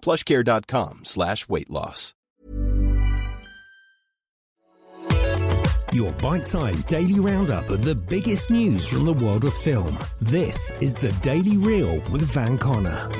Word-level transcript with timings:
plushcare.com 0.00 1.00
slash 1.04 1.48
weight 1.48 1.70
loss. 1.70 2.14
Your 5.92 6.12
bite 6.12 6.46
sized 6.46 6.88
daily 6.88 7.18
roundup 7.18 7.70
of 7.70 7.82
the 7.82 7.94
biggest 7.94 8.50
news 8.50 8.86
from 8.86 9.06
the 9.06 9.12
world 9.14 9.46
of 9.46 9.54
film. 9.54 9.98
This 10.20 10.70
is 10.80 10.94
the 10.94 11.12
Daily 11.22 11.56
Reel 11.56 12.00
with 12.10 12.22
Van 12.22 12.58
Connor. 12.58 13.10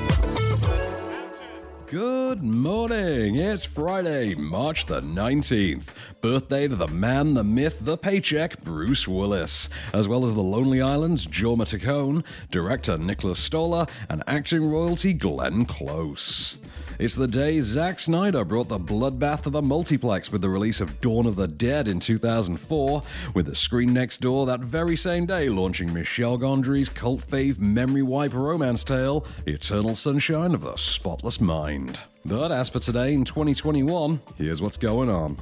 Good 1.91 2.43
morning. 2.43 3.37
It's 3.37 3.65
Friday, 3.65 4.35
March 4.35 4.85
the 4.85 5.01
19th. 5.01 5.87
Birthday 6.21 6.67
to 6.67 6.75
the 6.75 6.87
man, 6.87 7.33
the 7.33 7.43
myth, 7.43 7.79
the 7.81 7.97
paycheck, 7.97 8.61
Bruce 8.61 9.07
Willis, 9.07 9.69
as 9.91 10.07
well 10.07 10.23
as 10.23 10.35
the 10.35 10.43
Lonely 10.43 10.83
Island's 10.83 11.25
Jorma 11.25 11.63
Taccone, 11.63 12.23
director 12.51 12.95
Nicholas 12.99 13.39
Stoller, 13.39 13.87
and 14.07 14.21
acting 14.27 14.69
royalty 14.69 15.13
Glenn 15.13 15.65
Close. 15.65 16.59
It's 16.99 17.15
the 17.15 17.29
day 17.29 17.61
Zack 17.61 17.97
Snyder 18.01 18.43
brought 18.43 18.67
the 18.67 18.77
bloodbath 18.77 19.43
to 19.43 19.49
the 19.49 19.61
multiplex 19.61 20.33
with 20.33 20.41
the 20.41 20.49
release 20.49 20.81
of 20.81 20.99
Dawn 20.99 21.25
of 21.27 21.37
the 21.37 21.47
Dead 21.47 21.87
in 21.87 21.97
2004, 21.97 23.01
with 23.33 23.45
the 23.45 23.55
screen 23.55 23.93
next 23.93 24.17
door 24.17 24.45
that 24.47 24.59
very 24.59 24.97
same 24.97 25.25
day 25.25 25.47
launching 25.47 25.93
Michel 25.93 26.37
Gondry's 26.37 26.89
cult 26.89 27.21
fave 27.21 27.57
memory 27.57 28.03
wipe 28.03 28.33
romance 28.33 28.83
tale, 28.83 29.25
Eternal 29.47 29.95
Sunshine 29.95 30.53
of 30.53 30.59
the 30.59 30.75
Spotless 30.75 31.39
Mind. 31.39 32.01
But 32.25 32.51
as 32.51 32.67
for 32.67 32.79
today 32.79 33.13
in 33.13 33.23
2021, 33.23 34.19
here's 34.35 34.61
what's 34.61 34.75
going 34.75 35.09
on. 35.09 35.37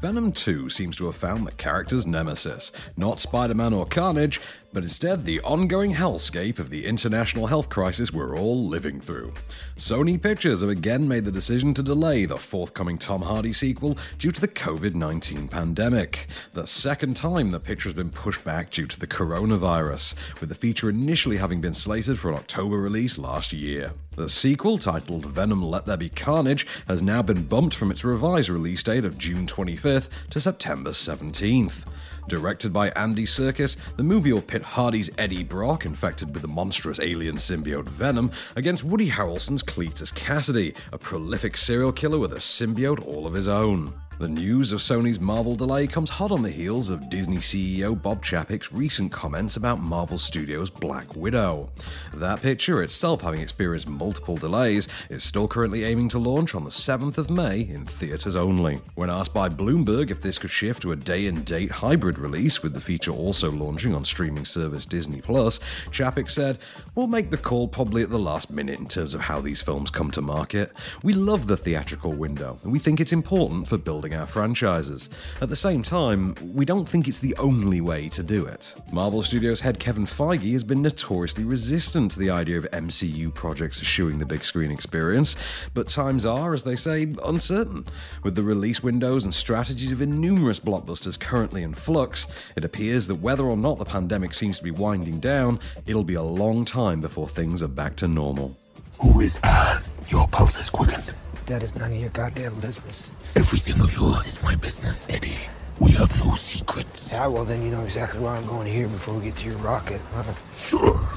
Venom 0.00 0.30
2 0.30 0.70
seems 0.70 0.94
to 0.94 1.06
have 1.06 1.16
found 1.16 1.44
the 1.44 1.52
character's 1.52 2.06
nemesis, 2.06 2.70
not 2.96 3.18
Spider 3.18 3.54
Man 3.54 3.72
or 3.72 3.84
Carnage, 3.84 4.40
but 4.72 4.82
instead 4.82 5.24
the 5.24 5.40
ongoing 5.40 5.94
hellscape 5.94 6.58
of 6.58 6.70
the 6.70 6.86
international 6.86 7.46
health 7.46 7.68
crisis 7.68 8.12
we're 8.12 8.36
all 8.36 8.66
living 8.66 9.00
through. 9.00 9.32
Sony 9.76 10.20
Pictures 10.20 10.60
have 10.60 10.70
again 10.70 11.06
made 11.06 11.24
the 11.24 11.32
decision 11.32 11.74
to 11.74 11.82
delay 11.82 12.24
the 12.24 12.36
forthcoming 12.36 12.98
Tom 12.98 13.22
Hardy 13.22 13.52
sequel 13.52 13.96
due 14.18 14.32
to 14.32 14.40
the 14.40 14.48
COVID 14.48 14.94
19 14.94 15.48
pandemic. 15.48 16.28
The 16.54 16.66
second 16.66 17.16
time 17.16 17.50
the 17.50 17.60
picture 17.60 17.88
has 17.88 17.94
been 17.94 18.10
pushed 18.10 18.44
back 18.44 18.70
due 18.70 18.86
to 18.86 18.98
the 18.98 19.06
coronavirus, 19.06 20.14
with 20.40 20.48
the 20.48 20.54
feature 20.54 20.90
initially 20.90 21.36
having 21.36 21.60
been 21.60 21.74
slated 21.74 22.18
for 22.18 22.30
an 22.30 22.36
October 22.36 22.78
release 22.78 23.18
last 23.18 23.52
year. 23.52 23.92
The 24.16 24.28
sequel, 24.30 24.78
titled 24.78 25.26
Venom 25.26 25.62
Let 25.62 25.84
There 25.84 25.98
Be 25.98 26.08
Carnage, 26.08 26.66
has 26.88 27.02
now 27.02 27.20
been 27.20 27.44
bumped 27.44 27.74
from 27.74 27.90
its 27.90 28.02
revised 28.02 28.48
release 28.48 28.82
date 28.82 29.04
of 29.04 29.18
June 29.18 29.46
25th 29.46 30.08
to 30.30 30.40
September 30.40 30.90
17th. 30.90 31.84
Directed 32.28 32.72
by 32.72 32.88
Andy 32.90 33.24
Serkis, 33.24 33.76
the 33.96 34.02
movie 34.02 34.32
will 34.32 34.42
pit 34.42 34.62
Hardy's 34.62 35.10
Eddie 35.16 35.44
Brock, 35.44 35.86
infected 35.86 36.32
with 36.32 36.42
the 36.42 36.48
monstrous 36.48 36.98
alien 36.98 37.36
symbiote 37.36 37.88
Venom, 37.88 38.32
against 38.56 38.82
Woody 38.82 39.08
Harrelson's 39.08 39.62
Cletus 39.62 40.12
Cassidy, 40.12 40.74
a 40.92 40.98
prolific 40.98 41.56
serial 41.56 41.92
killer 41.92 42.18
with 42.18 42.32
a 42.32 42.36
symbiote 42.36 43.06
all 43.06 43.28
of 43.28 43.34
his 43.34 43.46
own. 43.46 43.92
The 44.18 44.28
news 44.28 44.72
of 44.72 44.80
Sony's 44.80 45.20
Marvel 45.20 45.54
delay 45.54 45.86
comes 45.86 46.08
hot 46.08 46.32
on 46.32 46.40
the 46.40 46.48
heels 46.48 46.88
of 46.88 47.10
Disney 47.10 47.36
CEO 47.36 48.00
Bob 48.00 48.24
Chapek's 48.24 48.72
recent 48.72 49.12
comments 49.12 49.58
about 49.58 49.78
Marvel 49.78 50.18
Studios' 50.18 50.70
Black 50.70 51.14
Widow. 51.14 51.68
That 52.14 52.40
picture, 52.40 52.82
itself 52.82 53.20
having 53.20 53.42
experienced 53.42 53.90
multiple 53.90 54.38
delays, 54.38 54.88
is 55.10 55.22
still 55.22 55.46
currently 55.46 55.84
aiming 55.84 56.08
to 56.10 56.18
launch 56.18 56.54
on 56.54 56.64
the 56.64 56.70
7th 56.70 57.18
of 57.18 57.28
May 57.28 57.60
in 57.60 57.84
theaters 57.84 58.36
only. 58.36 58.80
When 58.94 59.10
asked 59.10 59.34
by 59.34 59.50
Bloomberg 59.50 60.10
if 60.10 60.22
this 60.22 60.38
could 60.38 60.50
shift 60.50 60.80
to 60.82 60.92
a 60.92 60.96
day 60.96 61.26
and 61.26 61.44
date 61.44 61.70
hybrid 61.70 62.18
release, 62.18 62.62
with 62.62 62.72
the 62.72 62.80
feature 62.80 63.12
also 63.12 63.50
launching 63.50 63.94
on 63.94 64.06
streaming 64.06 64.46
service 64.46 64.86
Disney 64.86 65.20
Plus, 65.20 65.60
Chapek 65.90 66.30
said, 66.30 66.58
We'll 66.94 67.06
make 67.06 67.28
the 67.28 67.36
call 67.36 67.68
probably 67.68 68.02
at 68.02 68.08
the 68.08 68.18
last 68.18 68.50
minute 68.50 68.78
in 68.78 68.88
terms 68.88 69.12
of 69.12 69.20
how 69.20 69.42
these 69.42 69.60
films 69.60 69.90
come 69.90 70.10
to 70.12 70.22
market. 70.22 70.72
We 71.02 71.12
love 71.12 71.46
the 71.46 71.56
theatrical 71.58 72.14
window, 72.14 72.58
and 72.62 72.72
we 72.72 72.78
think 72.78 72.98
it's 72.98 73.12
important 73.12 73.68
for 73.68 73.76
building 73.76 74.05
our 74.14 74.26
franchises. 74.26 75.08
At 75.40 75.48
the 75.48 75.56
same 75.56 75.82
time, 75.82 76.34
we 76.54 76.64
don't 76.64 76.88
think 76.88 77.08
it's 77.08 77.18
the 77.18 77.36
only 77.36 77.80
way 77.80 78.08
to 78.10 78.22
do 78.22 78.46
it. 78.46 78.74
Marvel 78.92 79.22
Studios 79.22 79.60
head 79.60 79.78
Kevin 79.78 80.06
Feige 80.06 80.52
has 80.52 80.64
been 80.64 80.82
notoriously 80.82 81.44
resistant 81.44 82.12
to 82.12 82.18
the 82.18 82.30
idea 82.30 82.58
of 82.58 82.70
MCU 82.72 83.32
projects 83.34 83.80
eschewing 83.80 84.18
the 84.18 84.26
big 84.26 84.44
screen 84.44 84.70
experience, 84.70 85.36
but 85.74 85.88
times 85.88 86.24
are, 86.24 86.54
as 86.54 86.62
they 86.62 86.76
say, 86.76 87.12
uncertain. 87.24 87.84
With 88.22 88.34
the 88.34 88.42
release 88.42 88.82
windows 88.82 89.24
and 89.24 89.34
strategies 89.34 89.92
of 89.92 90.00
numerous 90.00 90.60
blockbusters 90.60 91.18
currently 91.18 91.62
in 91.62 91.74
flux, 91.74 92.26
it 92.56 92.64
appears 92.64 93.06
that 93.06 93.16
whether 93.16 93.44
or 93.44 93.56
not 93.56 93.78
the 93.78 93.84
pandemic 93.84 94.34
seems 94.34 94.58
to 94.58 94.64
be 94.64 94.70
winding 94.70 95.20
down, 95.20 95.58
it'll 95.86 96.04
be 96.04 96.14
a 96.14 96.22
long 96.22 96.64
time 96.64 97.00
before 97.00 97.28
things 97.28 97.62
are 97.62 97.68
back 97.68 97.96
to 97.96 98.08
normal. 98.08 98.56
Who 99.00 99.20
is 99.20 99.38
Anne? 99.42 99.82
Your 100.08 100.26
pulse 100.28 100.58
is 100.58 100.70
quickened. 100.70 101.12
That 101.46 101.62
is 101.62 101.74
none 101.76 101.92
of 101.92 101.98
your 101.98 102.10
goddamn 102.10 102.58
business. 102.58 103.12
Everything 103.36 103.80
of 103.80 103.92
yours 103.94 104.26
is 104.26 104.42
my 104.42 104.56
business, 104.56 105.06
Eddie. 105.08 105.38
We 105.78 105.92
have 105.92 106.12
no 106.24 106.34
secrets. 106.34 107.12
Yeah, 107.12 107.28
well, 107.28 107.44
then 107.44 107.62
you 107.62 107.70
know 107.70 107.82
exactly 107.82 108.18
where 108.18 108.32
I'm 108.32 108.46
going 108.46 108.66
here 108.66 108.88
before 108.88 109.14
we 109.14 109.26
get 109.26 109.36
to 109.36 109.46
your 109.46 109.58
rocket. 109.58 110.00
Huh? 110.12 110.34
Sure. 110.58 111.08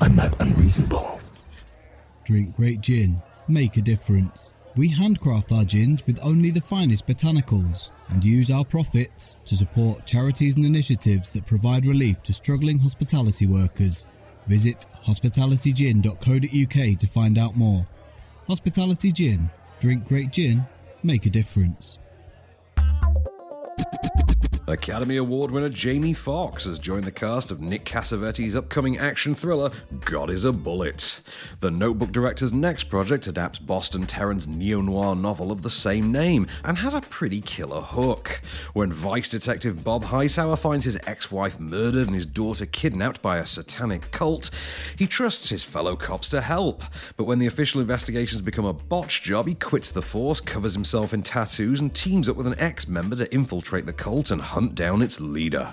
I'm 0.00 0.16
not 0.16 0.40
unreasonable. 0.40 1.20
Drink 2.24 2.56
great 2.56 2.80
gin. 2.80 3.20
Make 3.46 3.76
a 3.76 3.82
difference. 3.82 4.52
We 4.74 4.88
handcraft 4.88 5.52
our 5.52 5.64
gins 5.64 6.06
with 6.06 6.18
only 6.22 6.50
the 6.50 6.62
finest 6.62 7.06
botanicals 7.06 7.90
and 8.08 8.24
use 8.24 8.50
our 8.50 8.64
profits 8.64 9.36
to 9.44 9.54
support 9.54 10.06
charities 10.06 10.56
and 10.56 10.64
initiatives 10.64 11.30
that 11.32 11.44
provide 11.44 11.84
relief 11.84 12.22
to 12.22 12.32
struggling 12.32 12.78
hospitality 12.78 13.46
workers. 13.46 14.06
Visit 14.46 14.86
hospitalitygin.co.uk 15.04 16.98
to 16.98 17.06
find 17.06 17.36
out 17.36 17.54
more. 17.54 17.86
Hospitality 18.46 19.12
Gin. 19.12 19.50
Drink 19.80 20.06
great 20.06 20.32
gin. 20.32 20.66
Make 21.02 21.26
a 21.26 21.30
difference. 21.30 21.98
Academy 24.68 25.16
Award 25.16 25.50
winner 25.50 25.70
Jamie 25.70 26.12
Foxx 26.12 26.64
has 26.66 26.78
joined 26.78 27.04
the 27.04 27.10
cast 27.10 27.50
of 27.50 27.62
Nick 27.62 27.84
Cassavetes' 27.84 28.54
upcoming 28.54 28.98
action 28.98 29.34
thriller, 29.34 29.70
God 30.04 30.28
is 30.28 30.44
a 30.44 30.52
Bullet. 30.52 31.22
The 31.60 31.70
Notebook 31.70 32.12
director's 32.12 32.52
next 32.52 32.84
project 32.84 33.26
adapts 33.26 33.58
Boston 33.58 34.06
Teran's 34.06 34.46
neo 34.46 34.82
noir 34.82 35.16
novel 35.16 35.50
of 35.50 35.62
the 35.62 35.70
same 35.70 36.12
name 36.12 36.46
and 36.64 36.76
has 36.76 36.94
a 36.94 37.00
pretty 37.00 37.40
killer 37.40 37.80
hook. 37.80 38.42
When 38.74 38.92
Vice 38.92 39.30
Detective 39.30 39.82
Bob 39.82 40.04
Hightower 40.04 40.56
finds 40.56 40.84
his 40.84 40.98
ex 41.06 41.32
wife 41.32 41.58
murdered 41.58 42.06
and 42.06 42.14
his 42.14 42.26
daughter 42.26 42.66
kidnapped 42.66 43.22
by 43.22 43.38
a 43.38 43.46
satanic 43.46 44.10
cult, 44.10 44.50
he 44.96 45.06
trusts 45.06 45.48
his 45.48 45.64
fellow 45.64 45.96
cops 45.96 46.28
to 46.28 46.42
help. 46.42 46.82
But 47.16 47.24
when 47.24 47.38
the 47.38 47.46
official 47.46 47.80
investigations 47.80 48.42
become 48.42 48.66
a 48.66 48.74
botch 48.74 49.22
job, 49.22 49.48
he 49.48 49.54
quits 49.54 49.90
the 49.90 50.02
force, 50.02 50.42
covers 50.42 50.74
himself 50.74 51.14
in 51.14 51.22
tattoos, 51.22 51.80
and 51.80 51.94
teams 51.94 52.28
up 52.28 52.36
with 52.36 52.46
an 52.46 52.58
ex 52.58 52.86
member 52.86 53.16
to 53.16 53.32
infiltrate 53.32 53.86
the 53.86 53.94
cult 53.94 54.30
and 54.30 54.42
hunt 54.58 54.74
down 54.74 55.02
its 55.02 55.20
leader. 55.20 55.72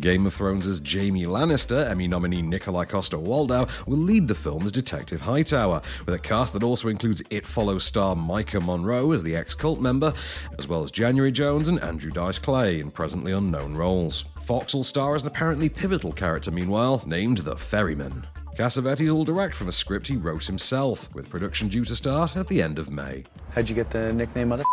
Game 0.00 0.24
of 0.24 0.32
Thrones' 0.32 0.80
Jaime 0.80 1.24
Lannister, 1.24 1.86
Emmy 1.86 2.08
nominee 2.08 2.40
Nikolaj 2.40 2.88
Coster 2.88 3.18
Waldau, 3.18 3.68
will 3.86 3.98
lead 3.98 4.26
the 4.26 4.34
film 4.34 4.64
as 4.64 4.72
Detective 4.72 5.20
Hightower, 5.20 5.82
with 6.06 6.14
a 6.14 6.18
cast 6.18 6.54
that 6.54 6.62
also 6.62 6.88
includes 6.88 7.22
It 7.28 7.44
Follows 7.44 7.84
star 7.84 8.16
Maika 8.16 8.64
Monroe 8.64 9.12
as 9.12 9.22
the 9.22 9.36
ex 9.36 9.54
cult 9.54 9.80
member, 9.80 10.14
as 10.58 10.66
well 10.66 10.82
as 10.82 10.90
January 10.90 11.30
Jones 11.30 11.68
and 11.68 11.78
Andrew 11.82 12.10
Dice 12.10 12.38
Clay 12.38 12.80
in 12.80 12.90
presently 12.90 13.32
unknown 13.32 13.74
roles. 13.74 14.24
Foxx 14.44 14.72
will 14.72 14.82
star 14.82 15.14
as 15.14 15.20
an 15.20 15.28
apparently 15.28 15.68
pivotal 15.68 16.12
character, 16.12 16.50
meanwhile, 16.50 17.02
named 17.04 17.38
the 17.38 17.54
Ferryman. 17.54 18.26
Cassavetes 18.56 19.12
will 19.12 19.26
direct 19.26 19.54
from 19.54 19.68
a 19.68 19.72
script 19.72 20.06
he 20.06 20.16
wrote 20.16 20.46
himself, 20.46 21.14
with 21.14 21.28
production 21.28 21.68
due 21.68 21.84
to 21.84 21.94
start 21.94 22.34
at 22.34 22.48
the 22.48 22.62
end 22.62 22.78
of 22.78 22.90
May. 22.90 23.24
How'd 23.50 23.68
you 23.68 23.74
get 23.74 23.90
the 23.90 24.10
nickname 24.14 24.48
Mother? 24.48 24.64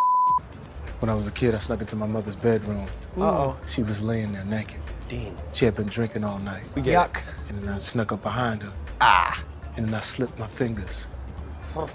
When 1.04 1.10
I 1.10 1.16
was 1.16 1.28
a 1.28 1.34
kid, 1.34 1.54
I 1.54 1.58
snuck 1.58 1.82
into 1.82 1.98
my 1.98 2.06
mother's 2.06 2.38
bedroom. 2.38 2.88
Uh-oh. 3.18 3.58
She 3.68 3.84
was 3.84 4.02
laying 4.02 4.32
there 4.32 4.46
naked. 4.46 4.80
Dean. 5.10 5.36
She 5.52 5.66
had 5.66 5.76
been 5.76 5.88
drinking 5.88 6.24
all 6.24 6.40
night. 6.40 6.64
Yuck. 6.76 7.22
And 7.50 7.62
then 7.62 7.74
I 7.74 7.80
snuck 7.80 8.14
up 8.14 8.22
behind 8.22 8.64
her. 8.64 8.72
Ah. 9.02 9.44
And 9.76 9.86
then 9.86 9.96
I 9.96 10.00
slipped 10.00 10.40
my 10.40 10.48
fingers 10.48 11.08
huh. 11.74 11.88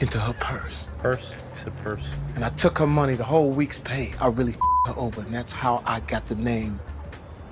into 0.00 0.20
her 0.20 0.34
purse. 0.34 0.90
Purse? 0.98 1.30
You 1.30 1.36
said 1.54 1.78
purse. 1.78 2.06
And 2.34 2.44
I 2.44 2.50
took 2.50 2.76
her 2.76 2.86
money, 2.86 3.14
the 3.14 3.24
whole 3.24 3.48
week's 3.48 3.78
pay. 3.78 4.12
I 4.20 4.28
really 4.28 4.52
f***ed 4.52 4.92
her 4.92 5.00
over, 5.00 5.22
and 5.22 5.32
that's 5.32 5.54
how 5.54 5.82
I 5.86 6.00
got 6.00 6.26
the 6.28 6.34
name 6.34 6.78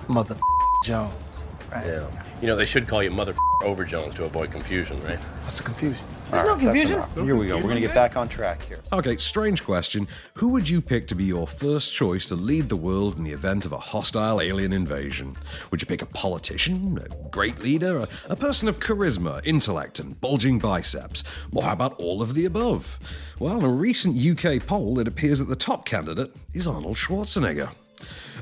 Mother 0.09 0.37
Jones. 0.85 1.47
Yeah. 1.73 2.07
You 2.43 2.49
know, 2.49 2.57
they 2.57 2.67
should 2.67 2.87
call 2.87 3.03
you 3.03 3.11
Mother 3.11 3.33
Over 3.63 3.85
Jones 3.85 4.15
to 4.17 4.25
avoid 4.25 4.51
confusion, 4.51 5.03
right? 5.03 5.19
What's 5.43 5.57
the 5.59 5.65
confusion? 5.65 6.05
There's 6.31 6.45
no 6.45 6.57
confusion. 6.57 7.03
Here 7.15 7.37
we 7.37 7.47
go. 7.47 7.57
We're 7.57 7.63
going 7.63 7.77
to 7.77 7.81
get 7.81 7.95
back 7.95 8.17
on 8.17 8.29
track 8.29 8.63
here. 8.63 8.81
Okay, 8.93 9.17
strange 9.17 9.65
question. 9.65 10.09
Who 10.35 10.49
would 10.49 10.69
you 10.69 10.81
pick 10.81 11.07
to 11.09 11.15
be 11.15 11.25
your 11.25 11.47
first 11.47 11.95
choice 11.95 12.27
to 12.27 12.35
lead 12.35 12.69
the 12.69 12.77
world 12.77 13.17
in 13.17 13.23
the 13.23 13.31
event 13.31 13.65
of 13.65 13.73
a 13.73 13.79
hostile 13.79 14.41
alien 14.41 14.73
invasion? 14.73 15.37
Would 15.71 15.81
you 15.81 15.87
pick 15.87 16.03
a 16.03 16.07
politician, 16.07 16.99
a 16.99 17.29
great 17.29 17.61
leader, 17.61 17.99
a, 17.99 18.09
a 18.29 18.37
person 18.37 18.69
of 18.69 18.81
charisma, 18.81 19.41
intellect, 19.45 20.01
and 20.01 20.21
bulging 20.21 20.59
biceps? 20.59 21.25
Or 21.53 21.63
how 21.63 21.73
about 21.73 21.95
all 21.95 22.23
of 22.23 22.35
the 22.35 22.45
above? 22.45 22.99
Well, 23.39 23.59
in 23.59 23.65
a 23.65 23.69
recent 23.69 24.19
UK 24.19 24.67
poll, 24.67 24.99
it 24.99 25.09
appears 25.09 25.39
that 25.39 25.47
the 25.49 25.57
top 25.57 25.87
candidate 25.87 26.35
is 26.53 26.67
Arnold 26.67 26.97
Schwarzenegger. 26.97 27.71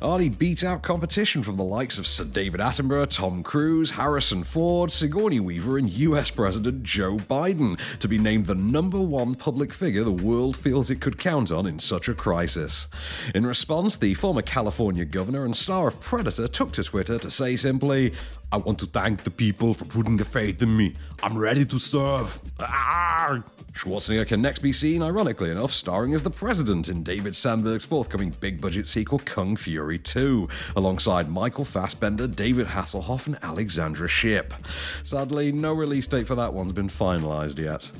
Arnie 0.03 0.37
beat 0.37 0.65
out 0.65 0.83
competition 0.83 1.43
from 1.43 1.57
the 1.57 1.65
likes 1.65 1.99
of 1.99 2.07
Sir 2.07 2.25
David 2.25 2.61
Attenborough, 2.61 3.09
Tom 3.09 3.43
Cruise, 3.43 3.93
Harrison 3.93 4.43
Ford, 4.43 4.91
Sigourney 4.91 5.39
Weaver, 5.39 5.79
and 5.79 5.89
US 5.89 6.31
President 6.31 6.83
Joe 6.83 7.17
Biden 7.17 7.79
to 8.01 8.09
be 8.09 8.19
named 8.19 8.47
the 8.47 8.55
number 8.55 9.01
one 9.01 9.35
public 9.35 9.73
figure 9.73 10.03
the 10.03 10.11
world 10.11 10.57
feels 10.57 10.91
it 10.91 11.01
could 11.01 11.19
count 11.19 11.53
on 11.53 11.67
in 11.67 11.79
such 11.79 12.09
a 12.09 12.15
crisis. 12.15 12.89
In 13.35 13.47
response, 13.47 13.97
the 13.97 14.15
former 14.15 14.43
California 14.43 15.05
governor 15.05 15.45
and 15.45 15.57
star 15.57 15.89
of 15.89 16.01
Predator 16.01 16.49
took 16.49 16.73
to 16.73 16.83
Twitter 16.83 17.19
to 17.19 17.31
say 17.31 17.55
simply, 17.57 18.13
I 18.55 18.57
want 18.57 18.79
to 18.79 18.87
thank 18.87 19.25
the 19.25 19.33
people 19.33 19.75
for 19.75 19.85
putting 19.85 20.17
the 20.17 20.25
faith 20.25 20.63
in 20.63 20.77
me. 20.77 20.95
I'm 21.25 21.37
ready 21.37 21.65
to 21.65 21.77
serve. 21.81 22.39
Ah! 22.61 23.43
Schwarzenegger 23.73 24.29
can 24.29 24.43
next 24.43 24.61
be 24.61 24.73
seen, 24.73 25.03
ironically 25.03 25.51
enough, 25.51 25.73
starring 25.73 26.15
as 26.15 26.23
the 26.23 26.31
president 26.31 26.89
in 26.89 27.03
David 27.03 27.35
Sandberg's 27.35 27.85
forthcoming 27.85 28.31
big 28.39 28.61
budget 28.61 28.87
sequel 28.87 29.19
Kung 29.19 29.57
Fury 29.57 29.99
2, 29.99 30.49
alongside 30.77 31.29
Michael 31.29 31.65
Fassbender, 31.65 32.29
David 32.29 32.69
Hasselhoff, 32.69 33.27
and 33.27 33.37
Alexandra 33.43 34.07
Shipp. 34.07 34.55
Sadly, 35.03 35.51
no 35.51 35.73
release 35.73 36.07
date 36.07 36.29
for 36.29 36.37
that 36.37 36.55
one's 36.55 36.73
been 36.73 36.89
finalised 36.89 37.59
yet. 37.59 37.91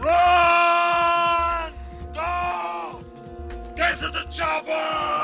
Run! 0.00 1.72
Go! 2.12 3.04
Get 3.76 4.00
to 4.00 4.08
the 4.08 4.26
chopper! 4.32 5.15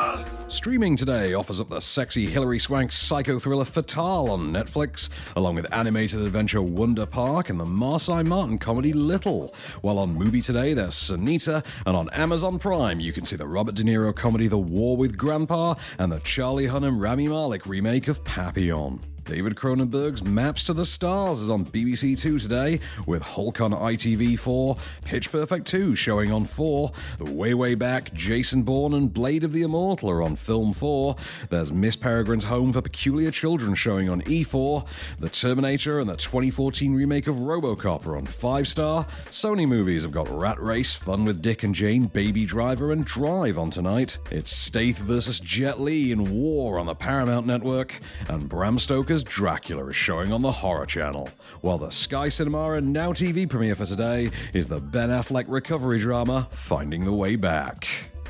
Streaming 0.48 0.96
today 0.96 1.34
offers 1.34 1.60
up 1.60 1.68
the 1.68 1.80
sexy 1.80 2.26
Hilary 2.26 2.58
Swank 2.58 2.92
psycho 2.92 3.38
thriller 3.38 3.64
Fatale 3.64 4.30
on 4.30 4.52
Netflix, 4.52 5.08
along 5.36 5.54
with 5.54 5.72
animated 5.72 6.20
adventure 6.20 6.60
Wonder 6.60 7.06
Park 7.06 7.48
and 7.48 7.58
the 7.58 7.64
Marsai 7.64 8.26
Martin 8.26 8.58
comedy 8.58 8.92
Little. 8.92 9.54
While 9.80 9.98
on 9.98 10.14
Movie 10.14 10.42
Today, 10.42 10.74
there's 10.74 10.94
Sunita, 10.94 11.64
and 11.86 11.96
on 11.96 12.10
Amazon 12.10 12.58
Prime, 12.58 13.00
you 13.00 13.12
can 13.12 13.24
see 13.24 13.36
the 13.36 13.46
Robert 13.46 13.74
De 13.74 13.82
Niro 13.82 14.14
comedy 14.14 14.46
The 14.46 14.58
War 14.58 14.96
with 14.96 15.16
Grandpa 15.16 15.74
and 15.98 16.12
the 16.12 16.20
Charlie 16.20 16.66
Hunnam 16.66 17.02
Rami 17.02 17.28
Malek 17.28 17.66
remake 17.66 18.08
of 18.08 18.22
Papillon. 18.24 19.00
David 19.24 19.54
Cronenberg's 19.54 20.24
Maps 20.24 20.64
to 20.64 20.72
the 20.72 20.84
Stars 20.84 21.40
is 21.40 21.48
on 21.48 21.64
BBC 21.64 22.18
Two 22.18 22.38
today, 22.38 22.80
with 23.06 23.22
Hulk 23.22 23.60
on 23.60 23.72
ITV4, 23.72 24.78
Pitch 25.04 25.30
Perfect 25.30 25.66
2 25.68 25.94
showing 25.94 26.32
on 26.32 26.44
4, 26.44 26.90
The 27.18 27.30
Way 27.30 27.54
Way 27.54 27.74
Back, 27.76 28.12
Jason 28.14 28.64
Bourne, 28.64 28.94
and 28.94 29.12
Blade 29.12 29.44
of 29.44 29.52
the 29.52 29.62
Immortal 29.62 30.10
are 30.10 30.22
on 30.22 30.34
Film 30.34 30.72
4. 30.72 31.14
There's 31.50 31.72
Miss 31.72 31.96
Peregrine's 31.96 32.44
Home 32.44 32.72
for 32.72 32.82
Peculiar 32.82 33.30
Children 33.30 33.74
showing 33.74 34.08
on 34.08 34.22
E4, 34.22 34.86
The 35.20 35.28
Terminator 35.28 36.00
and 36.00 36.10
the 36.10 36.16
2014 36.16 36.92
remake 36.92 37.28
of 37.28 37.36
Robocop 37.36 38.04
are 38.06 38.16
on 38.16 38.26
5 38.26 38.68
Star. 38.68 39.06
Sony 39.26 39.68
movies 39.68 40.02
have 40.02 40.12
got 40.12 40.28
Rat 40.30 40.60
Race, 40.60 40.94
Fun 40.94 41.24
with 41.24 41.40
Dick 41.40 41.62
and 41.62 41.74
Jane, 41.74 42.06
Baby 42.06 42.44
Driver, 42.44 42.90
and 42.90 43.04
Drive 43.04 43.56
on 43.56 43.70
tonight. 43.70 44.18
It's 44.32 44.50
Stath 44.50 44.98
versus 44.98 45.38
Jet 45.38 45.80
Li 45.80 46.10
in 46.10 46.34
War 46.34 46.78
on 46.78 46.86
the 46.86 46.94
Paramount 46.94 47.46
Network, 47.46 48.00
and 48.28 48.48
Bram 48.48 48.80
Stoker's 49.12 49.24
Dracula 49.24 49.86
is 49.88 49.96
showing 49.96 50.32
on 50.32 50.40
the 50.40 50.50
Horror 50.50 50.86
Channel. 50.86 51.28
While 51.60 51.76
the 51.76 51.90
Sky 51.90 52.30
Cinema 52.30 52.72
and 52.72 52.94
Now 52.94 53.12
TV 53.12 53.46
premiere 53.46 53.74
for 53.74 53.84
today 53.84 54.30
is 54.54 54.66
the 54.66 54.80
Ben 54.80 55.10
Affleck 55.10 55.44
recovery 55.48 55.98
drama 55.98 56.48
Finding 56.50 57.04
the 57.04 57.12
Way 57.12 57.36
Back. 57.36 57.86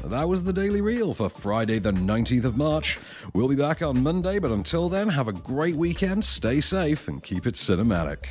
That 0.07 0.29
was 0.29 0.43
the 0.43 0.53
Daily 0.53 0.81
Reel 0.81 1.15
for 1.15 1.29
Friday, 1.29 1.79
the 1.79 1.93
19th 1.93 2.45
of 2.45 2.57
March. 2.57 2.99
We'll 3.33 3.47
be 3.47 3.55
back 3.55 3.81
on 3.81 4.03
Monday, 4.03 4.41
but 4.41 4.51
until 4.51 4.89
then, 4.89 5.09
have 5.09 5.29
a 5.29 5.33
great 5.33 5.77
weekend, 5.77 6.25
stay 6.25 6.61
safe, 6.61 7.07
and 7.07 7.23
keep 7.23 7.47
it 7.47 7.55
cinematic. 7.55 8.31